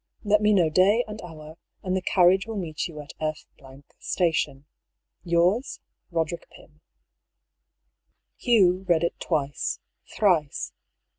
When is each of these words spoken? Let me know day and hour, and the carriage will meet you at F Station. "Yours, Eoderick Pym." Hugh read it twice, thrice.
Let 0.23 0.41
me 0.41 0.51
know 0.51 0.67
day 0.71 1.03
and 1.07 1.21
hour, 1.21 1.57
and 1.83 1.95
the 1.95 2.01
carriage 2.01 2.47
will 2.47 2.55
meet 2.57 2.87
you 2.87 2.99
at 3.01 3.13
F 3.19 3.45
Station. 3.99 4.65
"Yours, 5.23 5.79
Eoderick 6.11 6.49
Pym." 6.49 6.81
Hugh 8.35 8.83
read 8.89 9.03
it 9.03 9.19
twice, 9.19 9.79
thrice. 10.11 10.73